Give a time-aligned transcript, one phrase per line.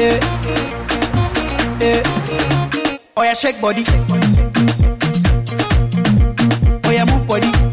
[0.00, 0.18] Eh,
[1.82, 2.02] eh.
[3.18, 3.84] Oh yeah, shake body.
[6.84, 7.69] Oh yeah, move body.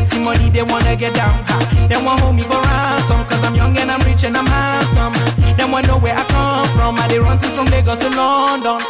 [0.00, 0.08] Anyhow.
[0.08, 1.44] I get some money, they wanna get down.
[1.46, 1.86] Ha.
[1.88, 3.24] They want hold me for ransom.
[3.26, 5.12] Cause I'm young and I'm rich and I'm handsome.
[5.56, 6.96] They want to know where I come from.
[6.98, 8.80] I they run since from Lagos to London.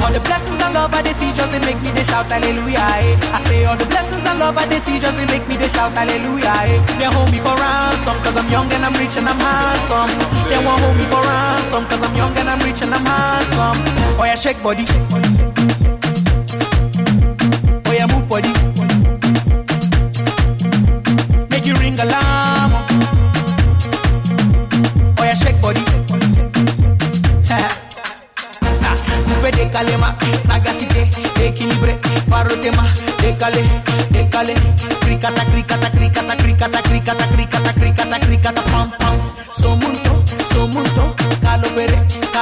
[0.00, 2.80] All the blessings and love I they see just they make me they shout hallelujah.
[2.80, 3.36] Eh.
[3.36, 5.68] I say all the blessings and love I they see just they make me they
[5.68, 6.48] shout hallelujah.
[6.48, 6.80] Eh.
[6.98, 10.10] They hold me for ransom cause I'm young and I'm rich and I'm handsome.
[10.48, 13.78] They want hold me for ransom cause I'm young and I'm rich and I'm handsome.
[14.16, 14.84] Oh yeah, shake body.
[15.12, 15.49] Oh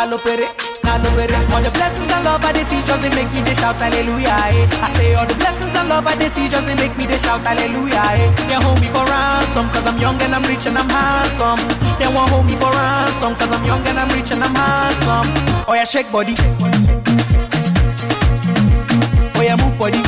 [0.08, 0.48] calopere,
[0.80, 1.36] calopere.
[1.52, 4.32] All the blessings and love I they see just they make me they shout hallelujah.
[4.56, 4.64] Eh.
[4.80, 7.18] I say all the blessings and love I they see just they make me they
[7.18, 8.00] shout hallelujah.
[8.16, 8.32] Eh.
[8.48, 11.60] They hold me for ransom cause I'm young and I'm rich and I'm handsome.
[12.00, 15.28] They won't hold me for ransom cause I'm young and I'm rich and I'm handsome.
[15.68, 16.34] Oh yeah, shake body.
[19.36, 20.07] Oh yeah, move body.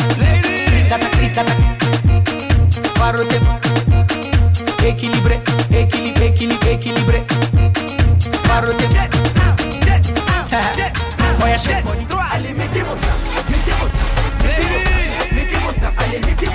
[3.11, 3.59] paro, te paro.
[4.83, 5.41] Equilibre,
[5.71, 7.23] equilibre, equilibre, equilibre.
[8.47, 8.87] Paro, te
[11.39, 11.83] Voy a hacer.
[12.31, 15.59] Allez, mettez vos snaps, mettez vos snaps, mettez
[15.97, 16.50] allez, mettez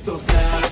[0.00, 0.69] so stop.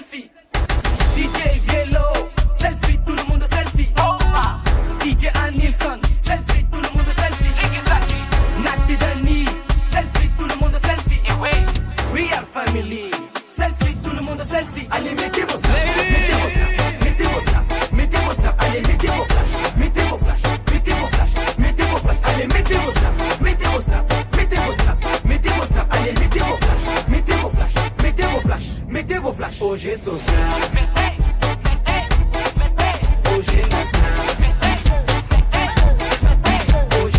[0.00, 2.19] DJ Vielo,
[29.70, 30.14] Hoje sou
[33.32, 34.00] Hoje nação.
[36.98, 37.10] O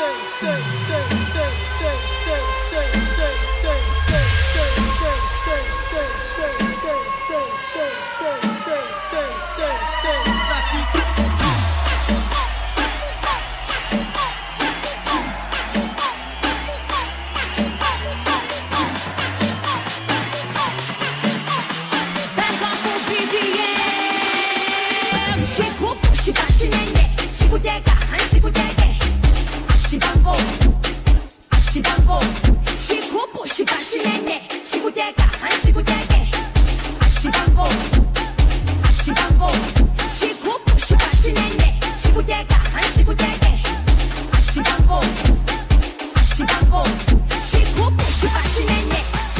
[0.00, 0.58] day,
[0.88, 1.23] day, day.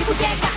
[0.04, 0.53] Tipo Boteca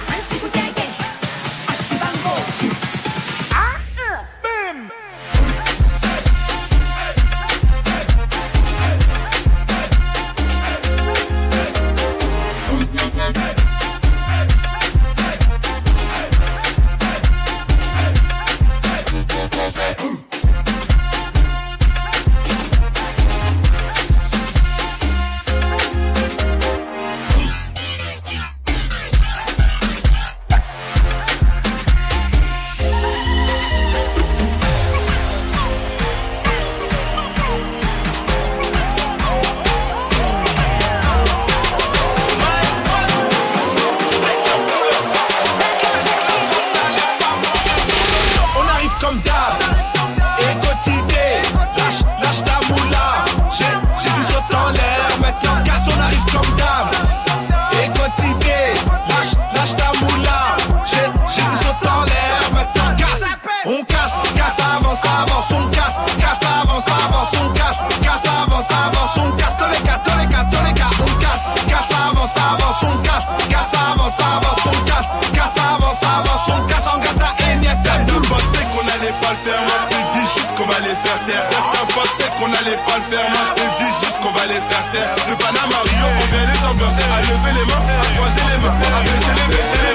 [82.86, 85.16] pas le faire, moi je juste qu'on va les faire taire.
[85.30, 88.76] De Panama Rio, on vient les ambiancer, à lever les mains, à croiser les mains,
[88.76, 89.87] à baisser les baisser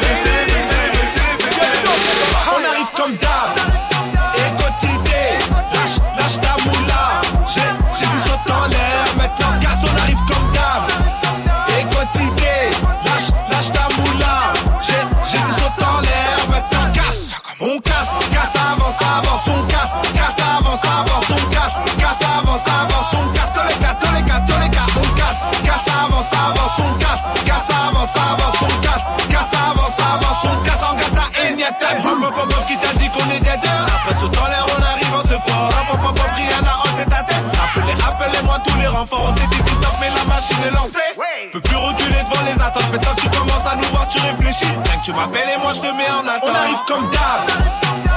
[44.53, 44.75] réfléchis.
[44.85, 46.51] Rien que tu m'appelles et moi je te mets en attente.
[46.51, 47.43] On arrive comme d'hab.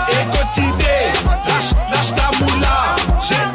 [0.09, 1.11] Et quotidien,
[1.47, 2.95] lâche, lâche ta moula.
[3.21, 3.54] J'ai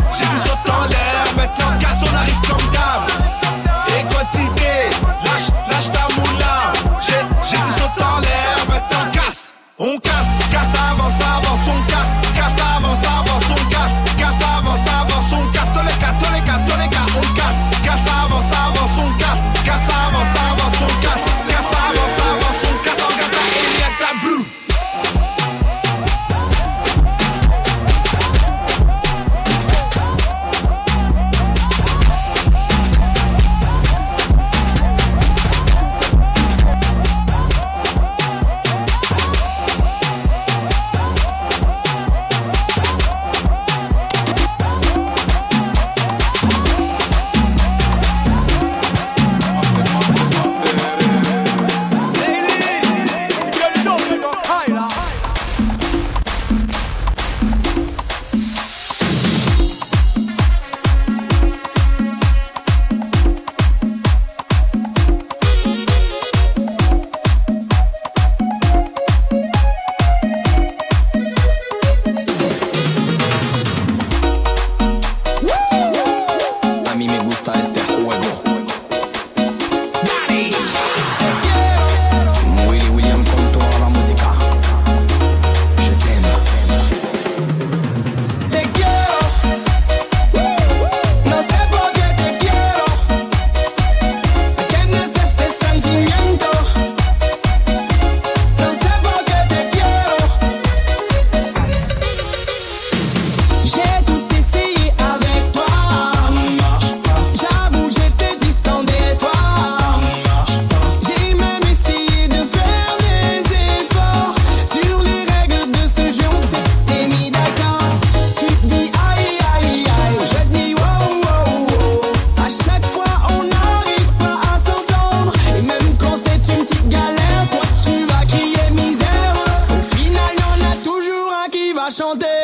[131.90, 132.40] chanter.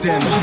[0.00, 0.39] T'aime.